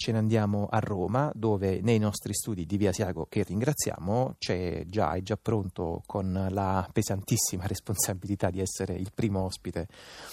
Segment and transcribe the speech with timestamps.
[0.00, 4.84] ce ne andiamo a Roma, dove nei nostri studi di Via Siago, che ringraziamo, c'è
[4.86, 9.88] già, è già pronto con la pesantissima responsabilità di essere il primo ospite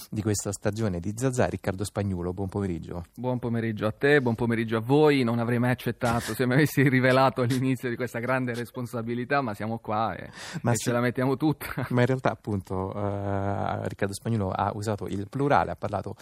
[0.09, 2.31] di questa stagione di Zazà, Riccardo Spagnuolo.
[2.31, 3.07] Buon pomeriggio.
[3.13, 5.23] Buon pomeriggio a te, buon pomeriggio a voi.
[5.23, 9.79] Non avrei mai accettato se mi avessi rivelato all'inizio di questa grande responsabilità, ma siamo
[9.79, 10.29] qua e,
[10.61, 11.87] ma e sì, ce la mettiamo tutta.
[11.89, 16.15] Ma in realtà, appunto, uh, Riccardo Spagnuolo ha usato il plurale, ha parlato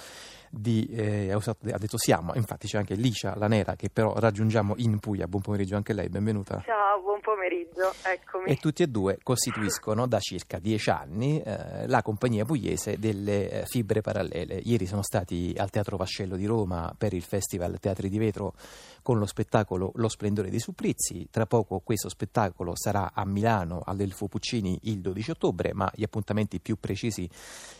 [0.49, 4.13] di, eh, ha, usato, ha, detto siamo, infatti c'è anche Licia La Nera che però
[4.17, 6.61] raggiungiamo in Puglia, buon pomeriggio anche lei, benvenuta.
[6.65, 8.51] Ciao, buon pomeriggio, eccomi.
[8.51, 13.65] E tutti e due costituiscono da circa dieci anni eh, la compagnia pugliese delle eh,
[13.65, 14.61] fibre parallele.
[14.63, 18.53] Ieri sono stati al Teatro Vascello di Roma per il Festival Teatri di Vetro
[19.01, 21.27] con lo spettacolo Lo splendore dei supplizi.
[21.31, 26.59] Tra poco questo spettacolo sarà a Milano all'Elfo Puccini il 12 ottobre, ma gli appuntamenti
[26.59, 27.27] più precisi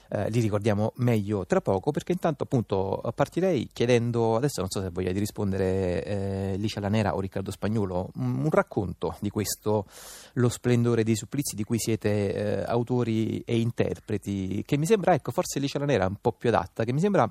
[0.09, 4.89] eh, li ricordiamo meglio tra poco perché intanto appunto partirei chiedendo, adesso non so se
[4.91, 9.85] voglia di rispondere eh, Licia Lanera o Riccardo Spagnuolo, un, un, racconto di questo
[10.33, 15.31] Lo splendore dei supplizi di cui siete eh, autori e interpreti, che mi sembra, ecco,
[15.31, 17.29] forse Licia Lanera un po' più adatta, che mi sembra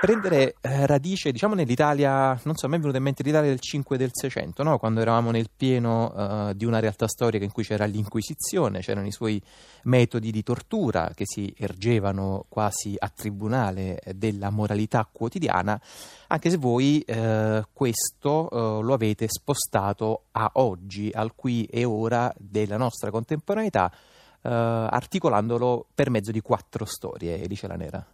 [0.00, 3.60] prendere eh, radice diciamo nell'Italia, non so, a me è venuto in mente l'Italia del
[3.60, 4.78] 5 e del 600, no?
[4.78, 6.12] quando eravamo nel pieno
[6.48, 9.40] uh, di una realtà storica in cui c'era l'Inquisizione, c'erano i suoi
[9.84, 15.80] metodi di tortura che si ergevano quasi a tribunale della moralità quotidiana,
[16.28, 22.34] anche se voi uh, questo uh, lo avete spostato a oggi, al qui e ora
[22.36, 23.92] della nostra contemporaneità,
[24.42, 28.04] articolandolo per mezzo di quattro storie, dice la Nera.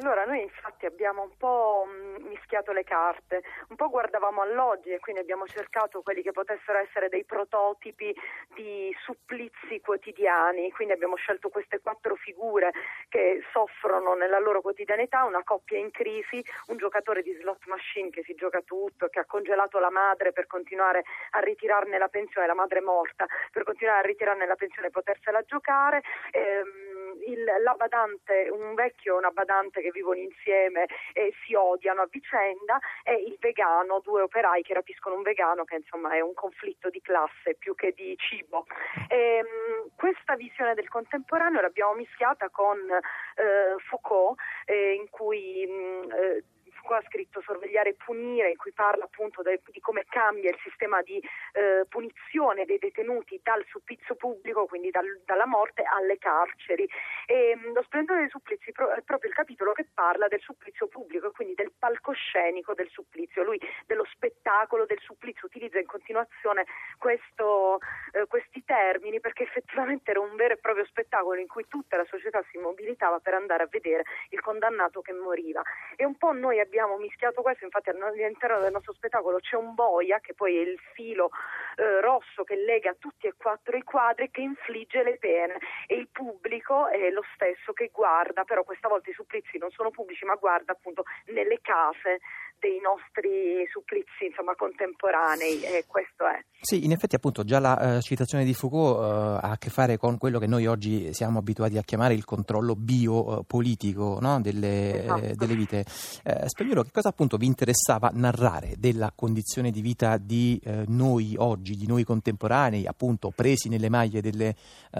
[0.00, 5.00] Allora noi infatti abbiamo un po' mm, mischiato le carte, un po' guardavamo all'oggi e
[5.00, 8.14] quindi abbiamo cercato quelli che potessero essere dei prototipi
[8.54, 12.70] di supplizi quotidiani, quindi abbiamo scelto queste quattro figure
[13.08, 18.22] che soffrono nella loro quotidianità, una coppia in crisi, un giocatore di slot machine che
[18.22, 22.54] si gioca tutto, che ha congelato la madre per continuare a ritirarne la pensione, la
[22.54, 26.02] madre morta, per continuare a ritirarne la pensione e potersela giocare.
[26.30, 26.87] Ehm,
[27.26, 32.08] il, la badante, un vecchio e una badante che vivono insieme e si odiano a
[32.10, 36.90] vicenda e il vegano, due operai che rapiscono un vegano che insomma è un conflitto
[36.90, 38.66] di classe più che di cibo.
[39.08, 46.56] E, ehm, questa visione del contemporaneo l'abbiamo mischiata con eh, Foucault eh, in cui mh,
[46.94, 50.58] mm, ha scritto Sorvegliare e punire, in cui parla appunto de, di come cambia il
[50.62, 51.22] sistema di
[51.52, 56.88] eh, punizione dei detenuti dal supplizio pubblico, quindi dal, dalla morte alle carceri.
[57.26, 60.88] E, mh, lo splendore dei supplizi pro, è proprio il capitolo che parla del supplizio
[60.88, 63.42] pubblico e quindi del palcoscenico del supplizio.
[63.42, 66.64] Lui dello spettacolo del supplizio utilizza in continuazione
[66.96, 67.78] questo,
[68.12, 72.04] eh, questi termini perché effettivamente era un vero e proprio spettacolo in cui tutta la
[72.04, 75.62] società si mobilitava per andare a vedere il condannato che moriva.
[75.96, 80.20] E un po' noi abbiamo mischiato questo, infatti all'interno del nostro spettacolo c'è un boia
[80.20, 81.30] che poi è il filo
[81.76, 86.08] eh, rosso che lega tutti e quattro i quadri che infligge le pene e il
[86.12, 90.34] pubblico è lo stesso che guarda, però questa volta i supplizi non sono pubblici ma
[90.34, 92.20] guarda appunto nelle case
[92.60, 96.42] dei nostri supplizi insomma, contemporanei e questo è.
[96.60, 99.96] Sì, in effetti appunto già la uh, citazione di Foucault uh, ha a che fare
[99.96, 104.40] con quello che noi oggi siamo abituati a chiamare il controllo biopolitico uh, no?
[104.40, 105.34] delle, esatto.
[105.36, 105.84] delle, vite.
[106.24, 111.36] Eh, Spagnolo, che cosa appunto vi interessava narrare della condizione di vita di eh, noi
[111.38, 114.56] oggi, di noi contemporanei, appunto presi nelle maglie delle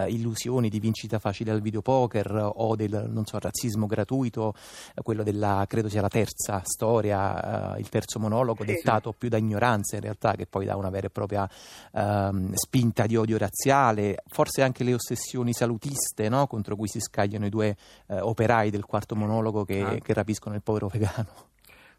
[0.09, 4.55] illusioni di vincita facile al videopoker o del non so, razzismo gratuito,
[5.03, 8.73] quello della credo sia la terza storia uh, il terzo monologo, sì.
[8.73, 11.49] dettato più da ignoranza in realtà, che poi da una vera e propria
[11.93, 16.47] uh, spinta di odio razziale, forse anche le ossessioni salutiste no?
[16.47, 17.77] contro cui si scagliano i due
[18.07, 19.95] uh, operai del quarto monologo che, ah.
[19.99, 21.47] che rapiscono il povero vegano.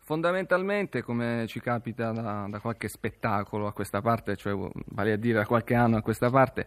[0.09, 4.56] Fondamentalmente, come ci capita da, da, qualche spettacolo a questa parte, cioè
[4.88, 6.66] vale a dire da qualche anno a questa parte,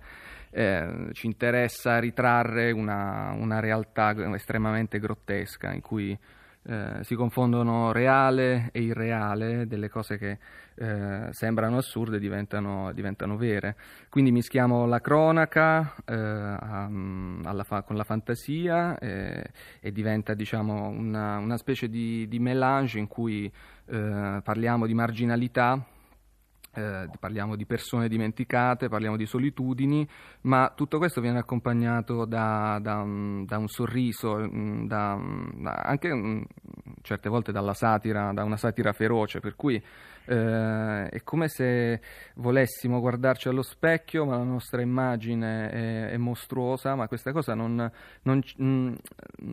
[0.51, 6.17] eh, ci interessa ritrarre una, una realtà estremamente grottesca in cui
[6.65, 10.39] eh, si confondono reale e irreale, delle cose che
[10.75, 13.77] eh, sembrano assurde diventano, diventano, vere.
[14.09, 19.45] Quindi mischiamo la cronaca eh, a, fa- con la fantasia eh,
[19.81, 23.53] e diventa diciamo, una, una, specie di, di, melange in cui
[23.87, 25.85] eh, parliamo di marginalità
[26.75, 30.09] eh, parliamo di persone dimenticate, parliamo di solitudini,
[30.43, 35.19] ma tutto questo viene accompagnato da, da, un, da un, sorriso, mm, da,
[35.55, 36.43] da, anche mm,
[37.03, 39.83] certe volte dalla satira, da una satira feroce, per cui
[40.25, 42.01] eh, è come se
[42.37, 47.91] volessimo guardarci allo specchio, ma la nostra immagine è, è mostruosa, ma questa cosa non,
[48.23, 48.95] non, mm,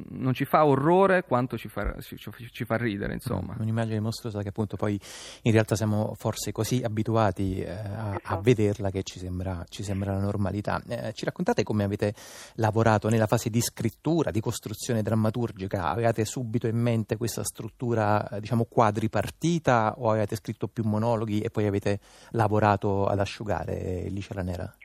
[0.10, 3.56] non, ci fa orrore quanto ci fa, ci, ci fa ridere, insomma.
[3.60, 5.00] Un'immagine mostruosa che appunto poi
[5.44, 8.42] in realtà siamo forse così abituati eh, a, a, esatto.
[8.42, 10.82] vederla che ci sembra, ci sembra la normalità.
[10.88, 12.14] Eh, ci raccontate come avete
[12.56, 15.90] lavorato nella fase di scrittura, di costruzione drammaturgica?
[15.90, 21.50] Avevate subito in mente questa struttura, diciamo, quadripartita o avete scritto scritto più monologhi e
[21.50, 22.00] poi avete
[22.32, 24.76] lavorato ad asciugare Licia la Nera?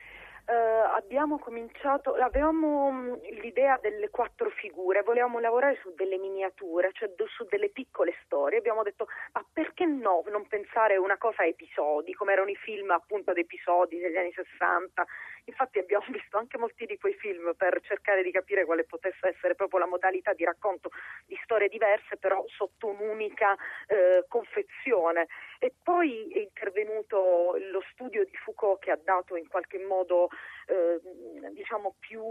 [0.95, 7.45] abbiamo cominciato, avevamo mm, l'idea delle quattro figure, volevamo lavorare su delle miniature, cioè su
[7.49, 8.59] delle piccole storie.
[8.59, 12.91] Abbiamo detto, ma perché no non pensare una cosa a episodi, come erano i film
[12.91, 15.05] appunto ad episodi degli anni 60.
[15.45, 19.55] Infatti abbiamo visto anche molti di quei film per cercare di capire quale potesse essere
[19.55, 20.89] proprio la modalità di racconto
[21.25, 23.55] di storie diverse, però sotto un'unica
[23.87, 25.27] eh, confezione.
[25.65, 30.29] E poi è intervenuto lo studio di Foucault che ha dato in qualche modo
[30.67, 31.01] eh,
[31.53, 32.21] diciamo più,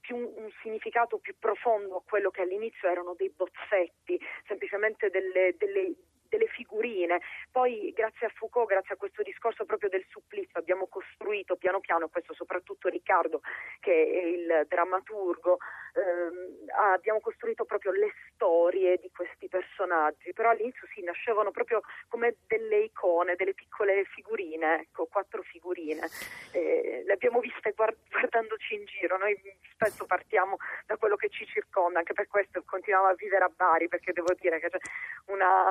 [0.00, 5.94] più, un significato più profondo a quello che all'inizio erano dei bozzetti, semplicemente delle, delle
[6.34, 7.20] delle figurine.
[7.50, 12.08] Poi grazie a Foucault, grazie a questo discorso proprio del supplizio, abbiamo costruito piano piano,
[12.08, 13.40] questo soprattutto Riccardo
[13.78, 15.58] che è il drammaturgo,
[15.94, 22.36] ehm, abbiamo costruito proprio le storie di questi personaggi, però all'inizio sì, nascevano proprio come
[22.56, 26.08] delle icone, delle piccole figurine, ecco, quattro figurine.
[26.52, 29.36] Eh, le abbiamo viste guard- guardandoci in giro, noi
[29.72, 33.88] spesso partiamo da quello che ci circonda, anche per questo continuiamo a vivere a Bari,
[33.88, 34.78] perché devo dire che c'è
[35.26, 35.70] una,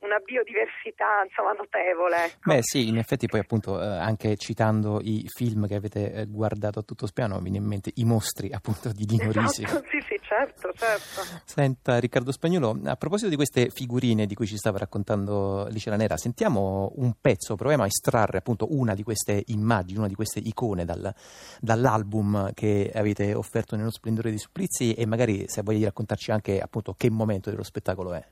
[0.00, 2.24] una biodiversità insomma, notevole.
[2.24, 2.50] Ecco.
[2.50, 6.78] Beh sì, in effetti poi appunto eh, anche citando i film che avete eh, guardato
[6.78, 9.66] a tutto spiano mi viene in mente i mostri appunto di Dino esatto, Risi.
[9.88, 11.42] Sì, sì, certo, certo.
[11.44, 15.96] Senta Riccardo Spagnolo, a proposito di queste figurine di cui ci stava raccontando Lice la
[15.96, 20.40] Nera, sentiamo un pezzo, proviamo a estrarre appunto una di queste immagini, una di queste
[20.40, 21.12] icone dal,
[21.60, 26.94] dall'album che avete offerto nello Splendore di Supplizi e magari se voglio raccontarci anche appunto
[26.96, 28.24] che momento dello spettacolo è.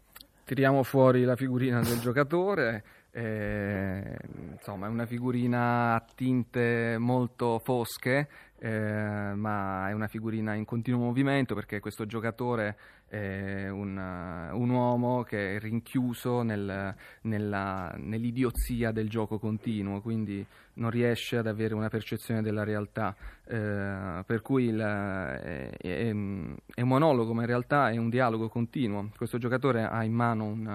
[0.44, 4.16] Tiriamo fuori la figurina del giocatore, eh,
[4.52, 8.28] insomma è una figurina a tinte molto fosche,
[8.58, 12.76] eh, ma è una figurina in continuo movimento perché questo giocatore
[13.08, 20.44] è un, un uomo che è rinchiuso nel, nella, nell'idiozia del gioco continuo, quindi
[20.74, 23.14] non riesce ad avere una percezione della realtà,
[23.44, 28.48] eh, per cui il, è, è, è, un monologo, ma in realtà è un dialogo
[28.48, 29.10] continuo.
[29.16, 30.66] Questo giocatore ha in mano un,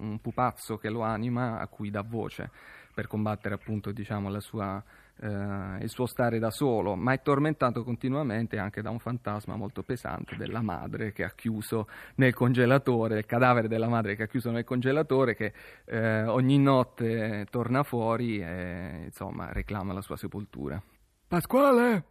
[0.00, 2.50] un pupazzo che lo anima, a cui dà voce
[2.98, 4.82] per combattere appunto diciamo, la sua
[5.20, 9.82] eh, il suo stare da solo, ma è tormentato continuamente anche da un fantasma molto
[9.82, 14.50] pesante della madre che ha chiuso nel congelatore, il cadavere della madre che ha chiuso
[14.50, 15.52] nel congelatore, che
[15.86, 20.80] eh, ogni notte torna fuori e insomma reclama la sua sepoltura.
[21.26, 22.04] Pasquale?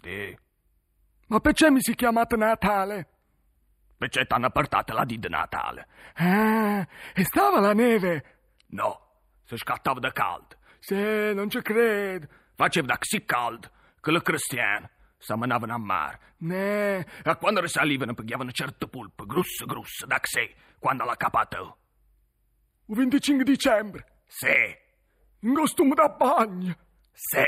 [0.00, 0.36] Sì.
[1.28, 3.06] Ma perché mi si chiamate Natale?
[3.98, 5.86] Perché t'hanno portato la di Natale.
[6.14, 8.24] Ah, e stava la neve?
[8.68, 9.00] No,
[9.44, 10.57] si scattava da caldo.
[10.78, 12.26] Sì, non ci credo.
[12.54, 13.70] Faceva da così caldo
[14.00, 16.20] che le cristiane s'ammanavano a mare.
[16.38, 16.98] Ne.
[17.24, 21.78] E quando risalivano pigliavano certe pulpe, grosse grosse, da così, quando l'ha capato.
[22.86, 24.22] Il 25 dicembre?
[24.26, 24.76] Sì.
[25.40, 26.76] In costume da bagno?
[27.12, 27.44] Sì.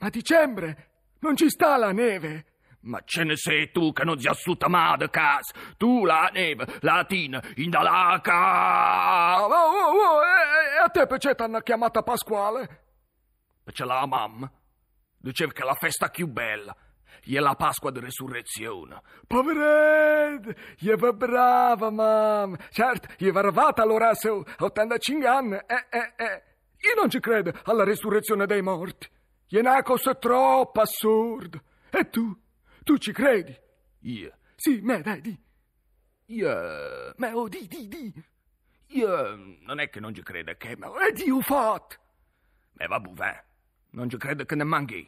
[0.00, 0.90] Ma dicembre
[1.20, 2.57] non ci sta la neve?
[2.80, 5.52] Ma ce ne sei tu che non si assuta mai da casa.
[5.76, 9.44] Tu la neve, la tina, in da casa.
[9.44, 12.84] Oh, oh, oh, e, a te perché ti hanno chiamata Pasquale?
[13.64, 14.50] Perché la mamma
[15.18, 16.74] diceva che la festa più bella
[17.20, 19.02] è la Pasqua di Resurrezione.
[19.26, 22.56] Poveretto, gli va brava, mamma.
[22.70, 25.54] Certo, gli va arrivata allora su 85 anni.
[25.54, 26.42] Eh, eh, eh.
[26.80, 29.08] Io non ci credo alla resurrezione dei morti.
[29.48, 31.60] È una cosa troppo assurda.
[31.90, 32.34] E tu?
[32.88, 33.54] Tu ci credi?
[34.04, 34.38] Io?
[34.56, 35.38] Sì, me, dai, di.
[36.28, 37.12] Io...
[37.18, 38.24] Me, oh, di, di, di.
[38.96, 40.74] Io non è che non ci creda che...
[40.74, 41.96] Ma è Dio fatto.
[42.72, 43.44] Ma vabbè, va.
[43.90, 45.06] Non ci credo che ne manchi.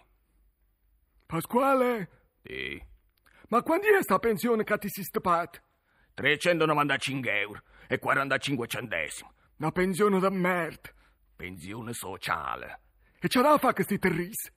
[1.25, 2.35] Pasquale?
[2.43, 2.79] Sì.
[3.49, 5.61] Ma quando è sta pensione che ti si stappato?
[6.13, 9.31] 395 euro e 45 centesimi.
[9.57, 10.91] Una pensione da merda.
[11.35, 12.81] Pensione sociale.
[13.19, 14.53] E ce la fa che sti terris?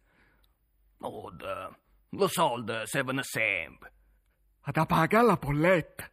[0.97, 1.73] Oh, da...
[2.15, 3.91] Lo soldo servono sempre.
[4.61, 6.09] Ad pagare la bolletta.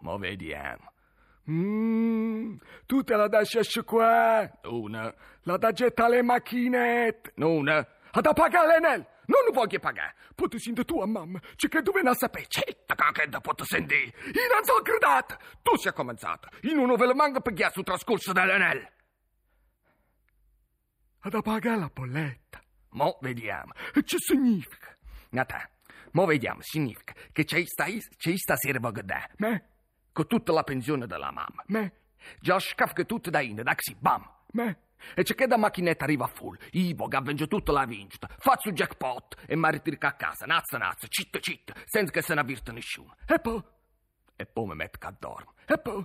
[0.00, 0.92] Ma vediamo.
[1.50, 2.56] Mm,
[2.86, 3.44] tu te la dai
[3.84, 4.50] qua?
[4.64, 7.32] Una, La da gettare le macchinette?
[7.36, 7.86] una.
[8.12, 9.06] A da pagare l'enel?
[9.26, 10.14] Non lo voglio pagare.
[10.34, 12.46] Poi tu senti tu a mamma, c'è che dove non sapere.
[12.48, 14.14] Citta che da posso sentire.
[14.32, 15.36] Io non sono credato.
[15.62, 16.48] Tu sei cominciato.
[16.62, 18.88] Io non ve lo manco per sul trascorso dell'anello.
[21.20, 22.62] A da pagare la bolletta.
[22.90, 23.72] Mo vediamo.
[23.94, 24.95] E che significa?
[25.36, 25.68] Nata,
[26.12, 26.62] mo vediamo.
[26.62, 29.28] Significa che c'è sta, c'è stasera che dà.
[29.36, 29.68] Me?
[30.10, 31.62] Con tutta la pensione della mamma.
[31.66, 31.92] Me?
[32.40, 34.26] Già scaffa che tutto da in, da così, bam.
[34.52, 34.78] Me?
[35.14, 36.56] E c'è che da macchinetta arriva a full.
[36.70, 38.30] Ivo che avvenge tutta la vincita.
[38.38, 42.32] Faccio il jackpot e mi ritirico a casa, nazza nazza, citta citta, senza che se
[42.32, 43.14] ne avvirta nessuno.
[43.26, 43.62] E poi?
[44.36, 45.52] E poi mi metto a dormire.
[45.66, 46.02] E poi?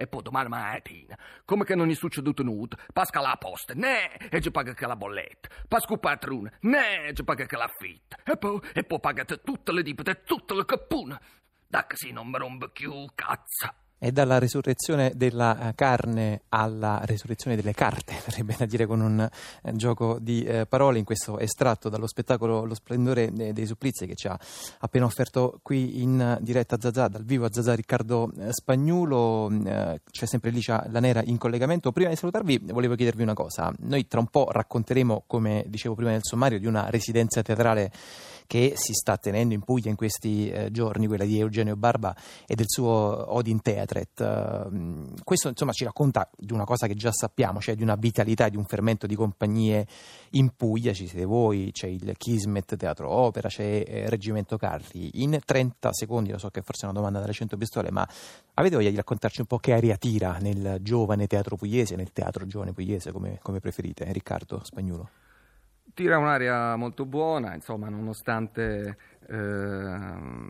[0.00, 4.40] E poi domani mattina, come che non è succeduto nulla, pasca la posta, né, e
[4.40, 5.48] ci paga che la bolletta.
[5.66, 8.16] Pasco il patrone, né, e ci paga che l'affitto.
[8.24, 8.60] E poi?
[8.74, 11.20] E poi pagate tutte le dipete tutte le cappune.
[11.66, 13.74] Da così non mi rompe più cazzo.
[13.98, 19.20] E dalla resurrezione della eh, carne alla resurrezione delle carte, verrebbe da dire con un
[19.20, 24.14] eh, gioco di eh, parole in questo estratto dallo spettacolo Lo splendore dei, supplizi che
[24.14, 24.38] ci ha
[24.78, 30.26] appena offerto qui in diretta a Zazà, dal vivo a Zazà Riccardo Spagnuolo, eh, c'è
[30.26, 31.92] sempre Licia Lanera in collegamento.
[31.92, 36.10] Prima di salutarvi volevo chiedervi una cosa, noi tra un po' racconteremo, come dicevo prima
[36.10, 37.90] nel sommario, di una residenza teatrale
[38.48, 42.54] che si sta tenendo in Puglia in questi eh, giorni, quella di Eugenio Barba e
[42.54, 44.20] del suo Odin Theatret.
[44.20, 48.48] Uh, questo insomma ci racconta di una cosa che già sappiamo, cioè di una vitalità,
[48.48, 49.86] di un fermento di compagnie
[50.30, 55.22] in Puglia, ci siete voi, c'è il Kismet Teatro Opera, c'è eh, Reggimento Carri.
[55.22, 58.08] In 30 secondi, lo so che forse è una domanda dalle 100 pistole, ma
[58.54, 62.46] avete voglia di raccontarci un po' che aria tira nel giovane teatro pugliese, nel teatro
[62.46, 65.27] giovane pugliese, come, come preferite, Riccardo Spagnuolo?
[65.98, 69.98] Tira un'aria molto buona, insomma, nonostante eh,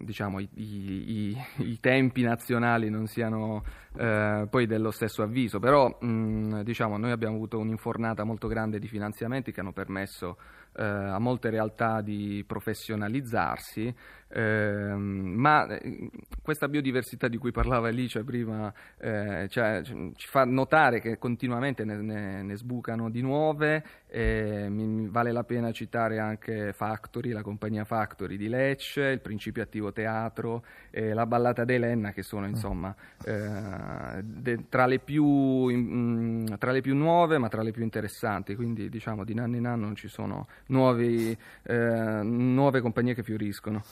[0.02, 3.64] diciamo, i, i, i, tempi nazionali non siano
[3.98, 8.86] eh, poi dello stesso avviso, però mh, diciamo, noi abbiamo avuto un'infornata molto grande di
[8.86, 10.36] finanziamenti che hanno permesso
[10.76, 13.92] eh, a molte realtà di professionalizzarsi,
[14.28, 15.00] ehm,
[15.34, 21.18] ma eh, questa biodiversità di cui parlava Alice prima eh, cioè, ci fa notare che
[21.18, 27.32] continuamente ne, ne, ne sbucano di nuove, mi, mi vale la pena citare anche Factory,
[27.32, 32.46] la compagnia Factory di Lecce, il Principio Attivo Teatro e la Ballata d'Elenna che sono
[32.46, 33.87] insomma eh,
[34.22, 38.54] de, tra, le più, in, mm, tra, le più, nuove ma tra le più interessanti,
[38.54, 43.82] quindi diciamo di anno in anno ci sono nuovi, eh, nuove compagnie che fioriscono.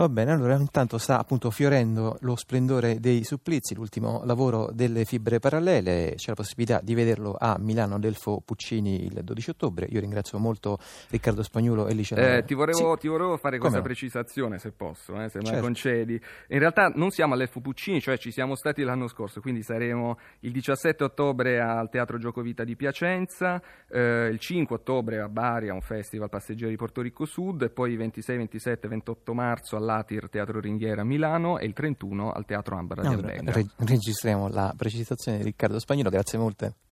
[0.00, 5.40] Va bene, allora intanto sta appunto fiorendo lo splendore dei supplizi, l'ultimo lavoro delle fibre
[5.40, 9.86] parallele, c'è la possibilità di vederlo a Milano Delfo Puccini il 12 ottobre.
[9.90, 10.78] Io ringrazio molto
[11.10, 12.16] Riccardo Spagnuolo e Licia.
[12.16, 13.00] Eh, ti, volevo, sì.
[13.00, 13.84] ti, volevo, fare questa no?
[13.84, 15.50] precisazione se posso, eh, se certo.
[15.50, 16.20] me la concedi.
[16.48, 20.52] In realtà non siamo all'Elfo Puccini, cioè ci siamo stati l'anno scorso, quindi saremo il
[20.52, 25.82] 17 ottobre al Teatro Giocovita di Piacenza, eh, il 5 ottobre a Bari a un
[25.82, 30.60] festival Passeggeri Porto Rico Sud e poi il 26, 27, 28 marzo alla all'Atir Teatro
[30.60, 33.52] Ringhiera a Milano e il 31 al Teatro Ambara di Alberga.
[33.52, 36.74] Re- registriamo la precisazione di Riccardo Spagnolo, grazie molte.